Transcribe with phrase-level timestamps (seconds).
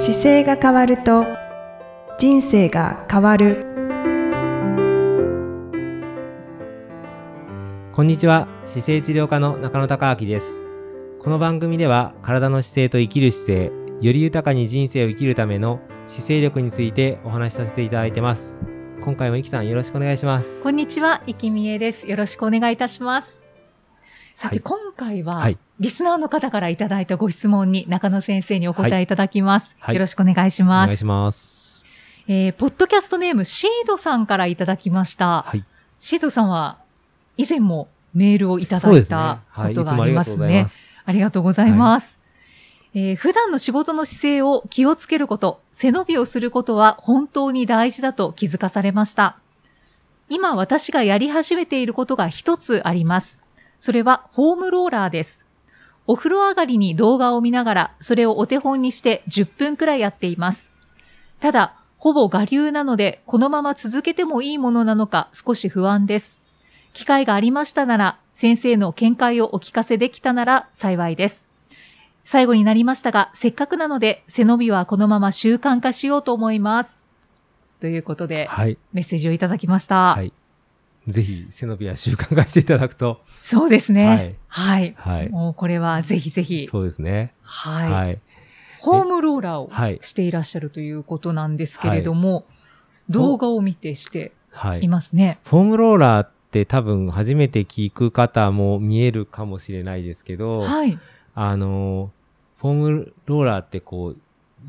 [0.00, 1.26] 姿勢が変わると
[2.20, 3.66] 人生が変わる。
[7.92, 8.46] こんにちは。
[8.64, 10.46] 姿勢治療科の中野孝明です。
[11.18, 18.60] この番組では体の姿勢と生きる姿勢より豊かに人生を生きるための姿勢力についてお話しさせていただいてます。
[19.02, 20.62] 今回もいきさんよろしくお願いします。
[20.62, 22.08] こんにちは、いきみえです。
[22.08, 23.47] よろしくお願いいたします。
[24.38, 29.76] さて、はい今回は、はいリスナーの方からいただいたご質問に中野先生にお答えいただきます。
[29.80, 30.86] はいよろしくお願いしおます。
[30.86, 31.84] 願いします
[32.28, 35.42] えー、ポッドキャストネームシードさんからいただきました。
[35.42, 35.64] はい
[35.98, 36.78] シードさんは
[37.36, 40.68] 以前もメールをいただいたはいことがありますねうございま。
[40.68, 42.18] すありがとうございます。
[42.94, 49.38] えー普段の仕事の姿勢を気をつけること、背伸びをすることは本当に大事だと気づかされました。
[50.28, 53.38] 今私がやり始めていることが一つあります。
[53.80, 55.46] それはホームローラーです。
[56.06, 60.72] お風呂上がりに動画を見ながら、それをお手本にして10分くらいやっています。
[61.40, 66.40] ただ、ほぼ我流なので、このまま続けてもいいものなのか少し不安です。
[66.92, 71.46] 機会がありましたなら、先生の見解をお聞かせできたなら幸いです。
[72.24, 77.06] 最後になりましたが、せっかくなので、背伸びはこのまま習慣化しようと思います。
[77.80, 80.14] ということで、はいメッセージをいただきました。
[80.14, 80.32] はい
[81.08, 84.36] ぜひ背伸びは習慣化していただくとそうですね。
[84.46, 84.94] はい。
[84.96, 86.68] はいもうこれはぜひぜひ。
[86.70, 87.92] そうですねはい。
[87.92, 88.20] はい
[88.80, 92.46] ホームローラーをはいしていらっしゃるということなんですけれども、
[93.08, 95.40] 動画を見てしてはいいますね。
[95.44, 100.98] フォームローラーって多分初めて聞く方も見えるかもしれないですけど、はい。
[101.34, 102.12] あの、
[102.58, 104.16] フォームローラーってこう、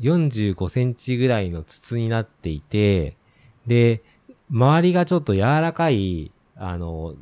[0.00, 3.16] 45センチぐらいの筒になっていて、
[3.66, 4.02] で、
[4.50, 7.14] 周りがちょっと柔らかい、あの、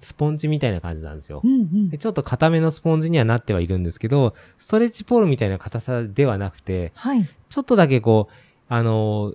[0.00, 1.46] スポンジみたいな感じなんですよう。
[1.46, 1.98] んうんで。
[1.98, 7.28] ちょっと硬めのスポンジにはなってはいるんですけど、ストレッチポールみたいな硬さではなくて、はい。
[7.48, 8.34] ちょっとだけこう、
[8.68, 9.34] あの、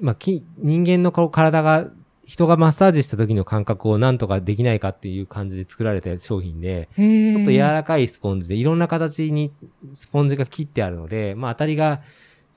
[0.00, 1.88] まあ、き人間のこう体が、
[2.24, 9.50] 人がマッサージした時の感覚をなんとかできないかっていう感じで作られた商品で、ちょっと柔らかいスポンジでいろんな形に
[9.94, 12.02] スポンジが切ってあるので、まあ、当たりが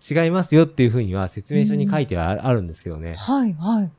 [0.09, 3.15] 違いますよっていうふうには説明書に書いてはああるんですけどね。
[3.15, 3.91] はい、はい。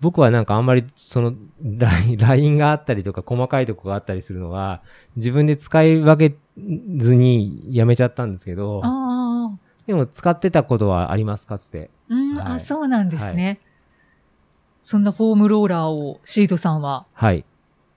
[0.00, 4.80] 僕はなんかあんまりその ラインラインがあったりとか細かいとこがあったりするのは
[5.16, 6.36] 自分で使い分け
[6.96, 9.58] ずにやめちゃったんですけど、ああ。
[9.86, 11.90] でも使ってたことはあります、かつて。
[12.08, 13.60] うん、はいあ、そうなんですね。
[14.82, 17.44] そんなフォームローラーをシードさんははい。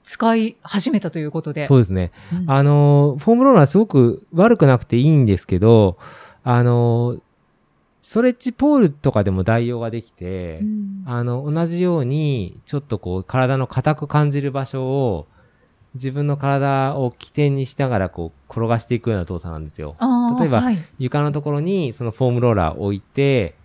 [0.03, 1.65] 使い始めたということで。
[1.65, 2.11] そうですね。
[2.33, 5.97] うんあの、フォームローラーすごく悪くなくていいんですけど、
[6.43, 7.17] あの、
[8.01, 11.03] ストレッチポールとかでも代用ができて、うん。
[11.05, 15.27] あの、同じように、ちょっとこう、体の硬く感じる場所を、
[15.93, 19.95] 自分の体を起点にしながら、こう、転がしていくような動作なんですよ。
[20.39, 20.77] 例えばはい。
[20.97, 23.55] 床のところに、そのフォームローラーを置いて、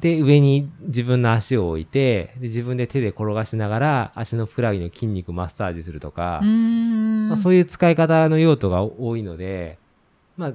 [0.00, 9.78] で、上に自分の足を置いて、で自分で手で転がしながら、足のふくらはぎの筋肉マッサージするとか、まあ、そういう使い方の用途が多いので、
[10.36, 10.52] まあ、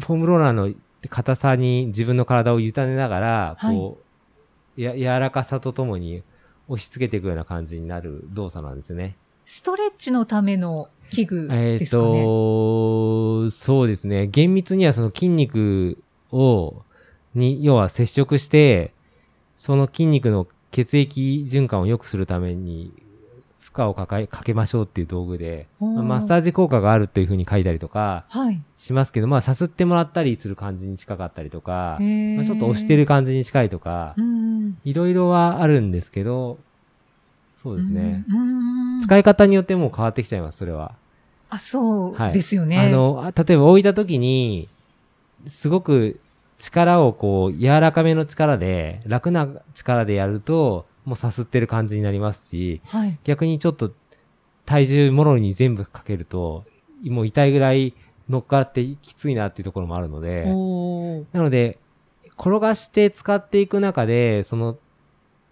[0.00, 0.72] フォームローラーの
[1.08, 3.98] 硬さに自分の体を委ねながら、はいこ
[4.76, 6.22] う、や、柔らかさとともに
[6.68, 9.16] 押し付けていくような感じになる動作なんですね。
[9.44, 12.22] ストレッチのための器具えっ、ですかね。
[12.22, 14.26] と、そうですね。
[14.28, 15.98] 厳密にはその筋肉
[16.30, 16.82] を、
[17.34, 18.92] に、要は接触して、
[19.56, 22.92] その筋肉の血液循環を良くするために、
[23.72, 28.62] 負荷をかかかけましょうっていう道具で、まあマッサージ効果があるというふうに書いたりとかはい。
[28.76, 31.98] しますけど、まあ、さすってもらったりする感じに近かったりとか、
[32.36, 34.78] まあ、ちょっと押してる感じに近いとかう、ん。
[34.84, 36.58] いろいろはあるんですけど、
[37.62, 38.24] そうですね。
[39.04, 40.92] 使い方によってもう変わってきちゃいます、それは。
[41.48, 42.78] あ、そうはいですよね。
[42.78, 44.68] あの、あ例えば置いた時に、
[45.46, 46.18] すごく
[46.58, 53.18] 力をこう、柔らかめの力で、楽な力でやると、もうさすってる感じになりますし、はい。
[53.24, 53.92] 逆にちょっと
[54.64, 56.64] 体重もろに全部かけると、
[57.04, 57.94] もう痛いぐらい
[58.28, 60.44] 乗っかってきついなっていうところもあるので、
[61.32, 61.78] なので、
[62.38, 64.78] 転がして使っていく中で、その、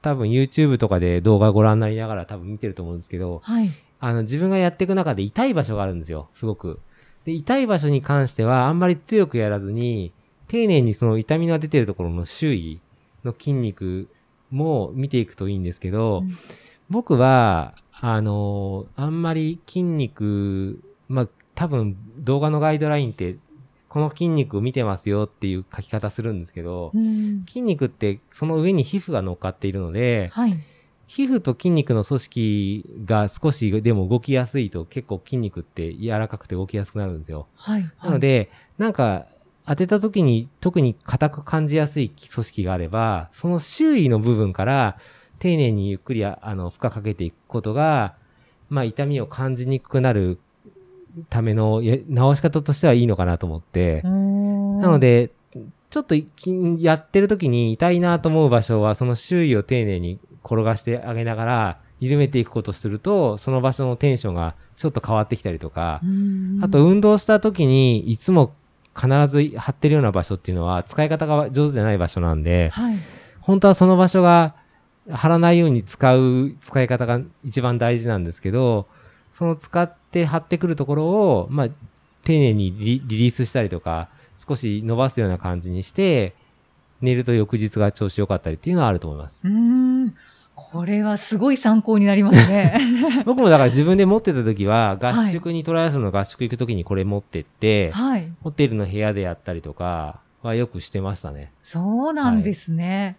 [0.02, 3.70] 多分 YouTube とかで動画ご覧になりながら多分見てると思うんですけど、はい。
[3.98, 6.80] あの、自分がやっていく中で痛い場所があるんですよ、すごく。
[7.24, 10.12] で、痛い場所に関しては、あんまり強くやらずに、
[10.48, 12.80] 丁寧にその痛みが出てるところの周囲
[13.24, 14.08] の筋肉
[14.50, 16.36] も見ていくといいんですけど、うん
[16.90, 23.36] 僕は、あのあんまり筋肉、まあ、多分動画のガイドラインって、
[23.88, 30.58] この筋肉を見てますよっていう書き方するんですけど、うん筋肉ってその上に皮膚が乗っかっているので、はい。
[31.06, 37.48] 皮膚と筋肉の組織が少しでも動きやすいと結構筋肉って柔らかくて動きやすくなるんですよ。
[37.56, 37.90] はい。
[38.00, 38.48] なので、
[38.78, 39.26] なんか、
[39.70, 44.98] 当てた時に特に硬く感じやすい組織があれば、その周囲の部分から
[45.38, 48.16] 丁寧にゆっくりあの負荷かけていくことが、
[48.68, 50.40] まあ痛みを感じにくくなる
[51.28, 55.30] ためのや直し方としてはいいのかなと思って、ななの、で、
[55.88, 66.00] ちょっときやってる時に痛いなと思う場所は、その周囲を丁寧に転がしてあげながら、緩めていくことをすると、その場所のテンションがちょっと変わってきたりとか、
[66.60, 68.52] あと、運動した時にいつも
[68.94, 72.96] 必ず張ってるような場所っていうのは使い方が上手じゃない場所なんで、はい。
[73.40, 74.54] 本当はその場所が
[75.10, 78.86] 張らないように使う使い方が一番大事なんですけど、
[79.34, 81.68] その使って張ってくるところを、まあ、
[82.24, 84.08] 丁寧にリリリースしたりとか、
[84.38, 86.34] 少し伸ばすような感じにして、
[87.00, 89.40] 寝ると翌日が調子良かったりっていうのはあると思います。
[89.42, 89.89] うーん。
[90.54, 92.78] これはすごい参考になりますね。
[93.24, 98.30] 僕もだから自分で持ってた時は、合宿にトライアスロンの合宿行く時にこれ持ってって、はい。
[98.42, 101.52] ホテルの部屋でやったりとかはよくしてましたね。
[101.62, 103.16] そうなんですね。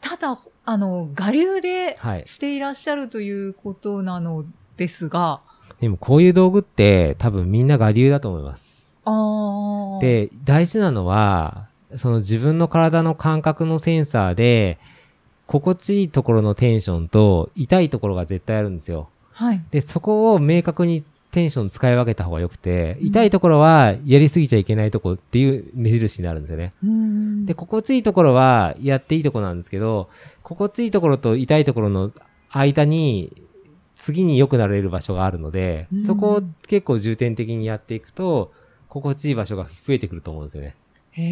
[0.00, 2.22] ただ、あの、我流ではい。
[2.26, 4.44] していらっしゃるということなの
[4.76, 5.40] ですが、
[5.80, 8.76] でもこういう道具って多分みんな我流だと思います。
[10.00, 14.78] で、大事なのは、その自分の体の感覚のセンサーで、
[15.46, 19.08] 心地いいところのテンションと痛いところが絶対あるんですよ。
[19.32, 19.62] はい。
[19.70, 26.72] で、そこを明確にテンション使い分けた方が良くて、うん痛いところはやりすぎちゃいけないとこっていう目印になるんですよね。
[27.44, 30.08] で、心地いいところはやっていいところなんですけど、
[30.42, 32.12] 心地いいところと痛いところの
[32.50, 33.32] 間に、
[33.96, 38.52] 次に良くなれる場所があるのでうん、そこを結構重点的にやっていくと、
[38.88, 40.74] 心地いい場所が増えてくると思うんですよね。
[41.12, 41.22] へ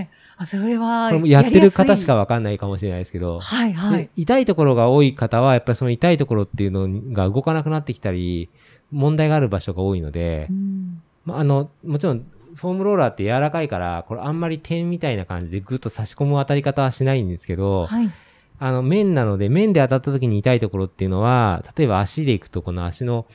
[0.00, 0.08] え。
[0.42, 4.10] あ、それは、これもやってる方しかわわかんないかもしれないですけど、はいはいで。
[4.16, 8.48] 痛いところが多い方は、やっぱりその痛いところっていうのが動かなくなってきたり、
[8.90, 18.10] 問題がある場所が多いのでう、んまあ、あの、もちろん、フォームローラーって柔らかいから、これあんまり点みたいな感じでグッと差し込む当たり方はしないんですけど、はい。
[18.58, 23.26] あの、面なので、面で当たった時に痛いところっていうのは、例えば足で行くと、この足の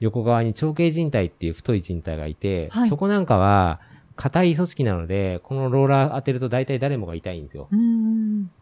[0.00, 3.80] 横側に腸径靭帯っていう太い靭帯がいて、はいそこなんかは、
[4.16, 7.68] 硬い組織なので、このローラー当てると大体誰もが痛いんですよ。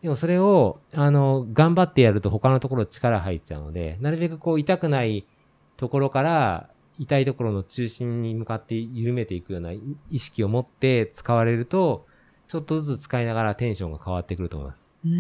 [0.02, 5.26] でもそれを、あの、頑張ってやると他のところ力入っちゃうので、なるべくこう痛くない
[5.76, 9.80] ところから、痛いところの中心に向かって緩めていくような意
[10.10, 12.06] 意識を持って使われると、
[12.46, 14.86] ちょっとずつ使いながらテンションが変わってくると思います。
[15.04, 15.10] うー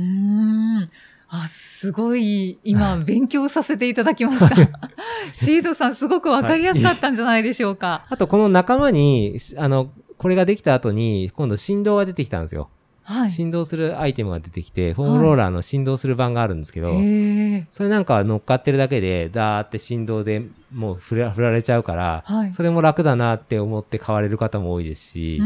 [0.84, 0.90] ん。
[1.32, 4.56] あ、すごい、今、 勉強させていただきました。
[5.32, 8.04] シードさん、すごくわかりやすかったんじゃないでしょうか。
[8.08, 12.68] あと、この仲間に、しあの、これができた後に、今度振動が出てきたんですよ。
[13.04, 13.30] はい。
[13.30, 17.66] 振動するアイテムが出てきて、フォームローラーの振動する版があるんですけど、へえ。
[17.72, 20.42] それなんかは乗っかってるだけで、ダーって振動で
[20.74, 22.52] もう振ら振られちゃうから、はい。
[22.52, 25.40] それも楽だなって思って買われる方も多いですし。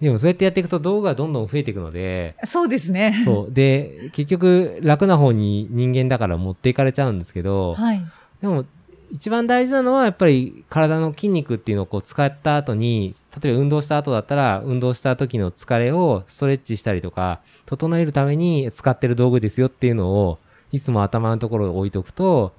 [0.00, 3.14] でもそうやってやっていくと道具がどんどん増えていくので、そうですね。
[3.24, 3.52] そう。
[3.52, 8.04] で、結局楽な方に人間だから持っていかれちゃうんですけど、はい。
[8.42, 8.64] でも
[9.12, 20.38] 一番大事なのはやっぱり体の筋肉っていうのをこう使った後に、例えば運動した後だったら運動した時の疲れをストレッチしたりとか、整えるために使ってる道具ですよっていうのを
[20.72, 22.52] いつも頭のところに置いとくと、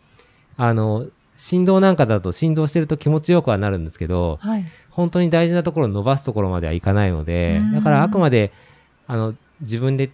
[0.58, 1.08] あの、
[1.38, 4.66] 振動なんかだと振動してると気持ちよくはなるんですけど、はい。
[4.90, 8.52] 本当に大事なところを伸ばすところまではいかないのでうん、だからあくまで、
[9.08, 10.12] あの、自分で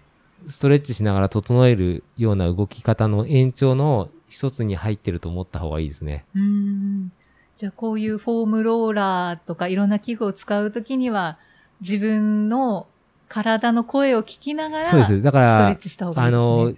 [0.48, 6.26] ストレッチしながら整えるような動き方の延長の一つに入ってると思った方がいいですね。
[6.36, 7.12] うーん。
[7.56, 11.38] じゃあ、こういうフォームローラーとかいろんな器具を使うときには、
[11.82, 12.88] 自分の
[13.30, 15.22] 体の声を聞きながら、そうです。
[15.22, 16.48] だかストレッら、チした方がいいあですね。
[16.48, 16.74] の、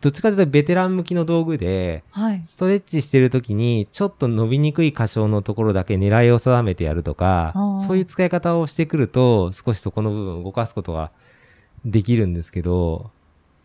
[0.00, 2.42] どっちかというとベテラン向きの道具で、はい。
[2.46, 7.52] ストレッチしてる時に、ちょっと伸びにくい箇所のところだけ狙いを定めてやるとか
[7.86, 11.10] そういう使い方をしてくると、少しそこの部分を動かすことが
[11.84, 13.10] できるんですけど、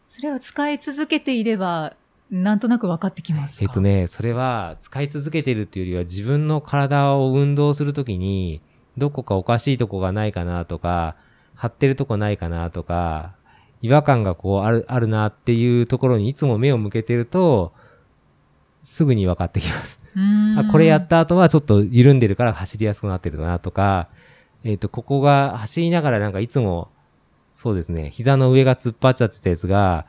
[0.09, 1.95] それを使い続けていれば、
[2.31, 3.63] なんとなく分かってきますか？
[3.63, 3.81] えっと。
[3.81, 8.61] ね、それは使い続けてるっていうよりは自分の体を運動するときに、
[8.97, 11.15] どこかおかしいとこがないかなとか、
[11.53, 13.35] 張ってるとこないかなとか、
[13.81, 17.73] 違和感がこうある、あるなっていうところにいつも目を向けてると、
[18.83, 19.99] すぐに分かってきます。
[20.57, 24.07] あこれやった後はちょっと緩んでるから走りやすくなってるなとか、
[24.63, 26.89] えっ、と、ここが走りながらなんかいつも、
[27.53, 30.05] そうですね、膝の上が突っ張っちゃってたやつが、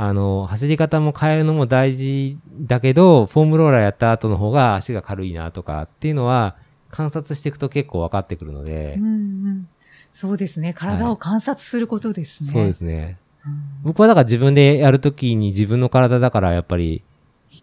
[0.00, 6.54] あの、走り方も変えるのも大事だけど、フォームローラーやった後の方が足が軽いなとかっていうのは、
[6.88, 9.68] 観察していくと結構分かってくるのでうん、うん。
[10.12, 10.72] そうですね。
[10.72, 12.50] 体を観察することですね。
[12.52, 13.18] そうですね。
[13.44, 17.02] うん僕はだから自分でやるときに自分の体だからやっぱり、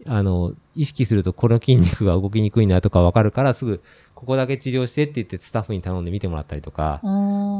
[0.06, 3.82] あの、意識するとこの筋肉が動きにくいなとかわかるからすぐ
[4.16, 7.02] ここだけ治療してって言ってスタッフに頼んで見てもらったりとか、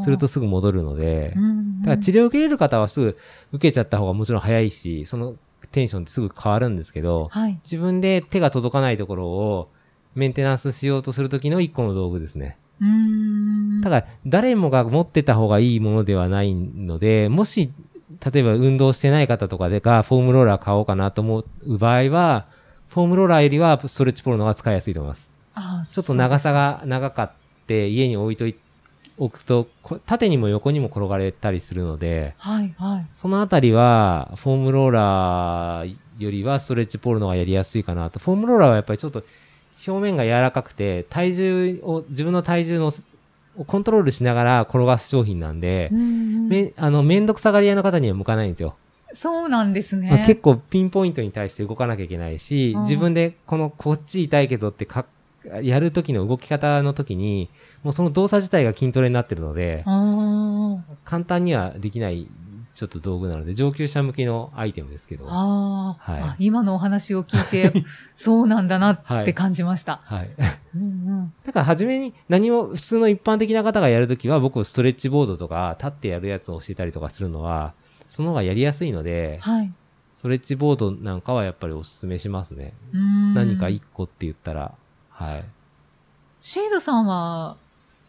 [0.02, 3.18] するとすぐ戻るので、うんうんだから治療を受けれる方はすぐ
[3.52, 5.36] 受けちゃった方がもちろん早いし、その
[5.70, 7.60] テンションってすぐ変わるんですけど、はい。
[7.62, 9.68] 自分で手が届かないところを
[10.14, 12.56] メンテナンスしようとするときの一個の道具ですね。
[12.80, 13.80] うーん。
[13.82, 17.70] だから、誰もが持ってた方がいいものではないので、もし、
[18.32, 22.46] 例えば運動してない方とかでが、フォームローラー買おうかなと思う場合は、
[22.88, 25.35] フォームローラーよりはストレッチポールの方が使いやすいと思います。
[25.56, 27.32] あちょっと長さが長かっ
[27.66, 28.54] て、家に置いとい
[29.18, 33.06] 置くと、こ縦にも横にも転がれたりするので、はい、はい。
[33.16, 38.18] そのあたりは、フォームローラーよりはストレッチポールの方がやりやすいかなと。
[38.18, 39.24] フォームローラーはやっぱりちょっと
[39.86, 42.92] 表面が柔らかくて、体重を、自分の体重の
[43.56, 48.76] をコントロールしながら転がす商品なんで、うんうんめあの、めんどくさがり屋の方には向かないんですよ。
[49.14, 50.10] そうなんですね。
[50.10, 55.06] まあ結構ピンポイントに対して動かなきゃいけないし、うん自分でこのこっち痛いけどってか
[55.62, 57.50] やる時の動き方の時に、
[57.82, 59.84] もうその動作自体が筋トレになってるので、
[61.04, 62.28] 簡単にはできない
[62.76, 65.24] ちょっと道具なので、上級者向けのアイテムですけど。
[65.24, 67.72] はあー、はいあ今のお話を聞いて、
[68.16, 70.00] そうなんだなって感じました。
[70.22, 70.30] い。
[70.76, 70.84] うんう
[71.22, 77.72] んだから初めに何も普通の一般的な方がやるときは僕ストレッチボードとか立ってやるやつを教えたりとかするのは、
[78.08, 79.72] その方がやりやすいので、はい。
[80.14, 82.74] ストレッチボードなんかはやっぱりおすすめしますね。
[83.34, 84.74] 何か一個って言ったら、
[85.18, 85.44] はい。
[86.40, 87.56] シードさんは、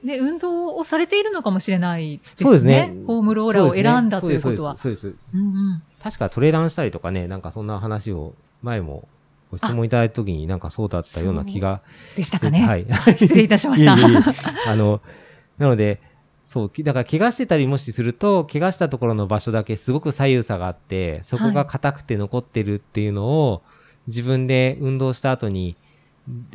[0.04, 2.34] ね、運動をされているのかもしれないですね。
[2.38, 4.78] そうですねホームローラーを選んだということは。
[4.78, 5.02] そうです。
[5.02, 5.38] そうです。
[5.38, 5.44] んう
[5.76, 9.08] ん確かトレランしたりとかね、なんかそんな話を前も
[9.52, 11.82] ご質問いただいたときになんかそうだったような気が
[12.16, 12.60] でしたかね。
[12.60, 12.86] はい。
[13.18, 13.96] 失礼いたしました。
[13.96, 14.20] いえいえ
[14.68, 15.02] あの、
[15.58, 16.02] なので、
[16.46, 23.64] そう、きだから怪我してたりもしすると、怪我したところの場所だけすごく左右差があって、そこが硬くて残ってるっていうのを、
[24.08, 25.76] 自分で運動した後に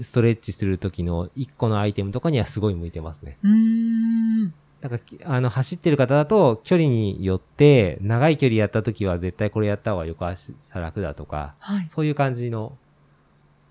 [0.00, 3.38] ストレッチする時の一個のアイテムとかにはすごい向いてますね。
[3.42, 4.54] うーん。
[4.80, 11.88] だからき、あの、走ってる方だと、距離によって、長い距離やった時は絶対これやった方が横足さ楽だとか、はい。
[11.90, 12.76] そういう感じの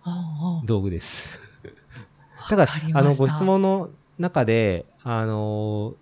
[0.03, 1.39] あ道具です。
[2.49, 6.01] あ だあの、ご質問の中で、あのー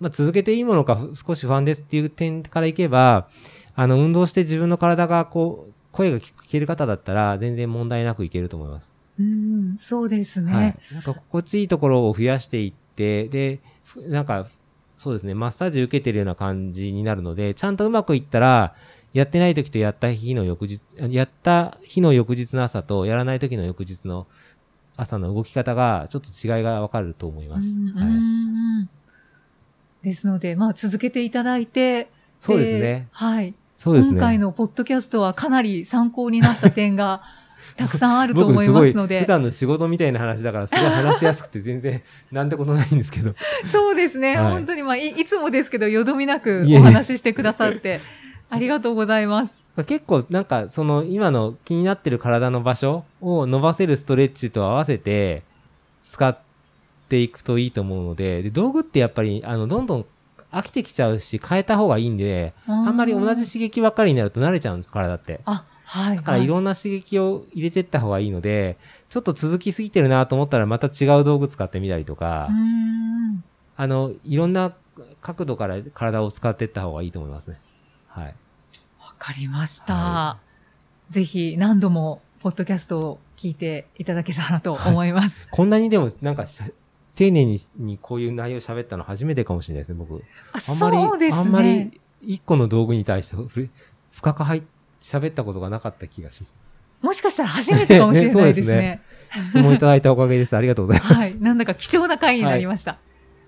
[0.00, 3.28] まあ、続けていいものかふ少し不安ですっていう点からいけば、
[3.74, 8.95] あの、運動して自分の体がこう、声が聞ける方だったら、全然問題なくいけると思います。
[9.18, 10.52] うん、そうですね。
[10.52, 10.78] はい。
[10.92, 14.46] なんか、心地いいところを増やしていって、で、ふなんか、
[14.96, 18.74] そうですね、マッサージ受けてるような感じになるので、ちゃんとうまくいったら、
[19.12, 24.26] やってない時とやった日の翌日、やった日の翌日の朝と、やらない時の翌日の
[24.96, 27.68] 朝の動き方が、ちょっと違いがわかると思います。
[27.68, 28.08] うんはい。
[28.08, 28.88] うん
[30.02, 32.08] ですので、まあ、続けていただいて、
[32.38, 33.08] そうですね。
[33.10, 33.54] はい。
[33.76, 34.12] そうですね。
[34.12, 37.22] 今回のポッドキャストはかなり参考になった点が
[37.76, 39.24] たくさんあると思いますの僕すごい普で。
[39.26, 43.34] 段の仕事みたいな話だから、すごい話しやすくて全然なんてことないんですけど。
[43.70, 44.36] そうですね。
[44.36, 48.00] はい本当に、まあい、いつもですけど、よどみなくお話ししてくださって、
[48.48, 49.64] ありがとうございます。
[49.86, 55.42] 結構なんかその今の気になってる体の場所を伸ばせるストレッチと合わせて
[56.10, 56.38] 使っ
[57.08, 60.06] ていくといいと思うので、で道具ってやっぱりあのどんどん
[60.52, 65.40] 飽きてきちゃうし変えた方がいいんで、ああんまり同じ刺激ばっかりになると慣れちゃうんです、体って。
[65.44, 66.16] あ、はい。
[66.16, 68.76] だからいろんな刺激を入れていった方がいいので、
[69.08, 72.48] ちょっと続きすぎてるなと思ったらまた違う道具使ってみたりとか。
[73.76, 74.72] あの、いろんな
[75.20, 77.60] 角度から体を使っていった方がいいと思いますね。
[78.08, 78.34] はい。
[79.00, 79.94] わかりました。
[79.94, 80.38] は
[81.08, 85.46] ぜひ何度も、ポッドキャストを聞いていただけたらと思います。
[85.50, 86.46] こんなにでも、なんか
[87.14, 90.22] 丁寧ににこういう内容喋ったの初めてかもしれないですね、僕。
[90.52, 91.40] ああんまり、そうですね。
[91.40, 93.36] あんまり一個の道具に対して
[94.12, 94.62] 深く入っ
[95.06, 96.44] 喋ったことがなかった気がし
[97.00, 98.76] もしかしたら初めてかもしれないですね。
[98.76, 99.02] ね
[99.34, 99.48] ます。
[99.50, 100.56] 質問いただいたおかげです。
[100.56, 101.14] ありがとうございます。
[101.14, 101.38] はい。
[101.38, 102.98] なんだか貴重な回になりました。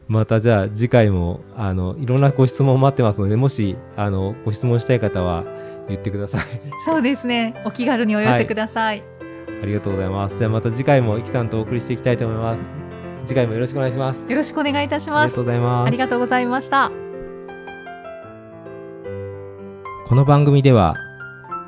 [0.06, 5.44] またじゃあ次回も、あの、いろんなご質問待ってますので、もし、あの、ご質問したい方は
[5.88, 6.42] 言ってください。
[6.84, 7.60] そうですね。
[7.64, 9.02] お気軽にお寄せください。
[9.62, 10.38] ありがとうございます。
[10.38, 12.62] じゃあまた次回もイキさんとお送りしていきたいと思います。
[13.26, 14.24] 次回もよろしくお願いします。
[14.28, 15.44] よろしくお願いいたしますありがとう。
[15.44, 15.86] ございます。
[15.88, 16.92] ありがとうございました。
[20.06, 20.94] この番組では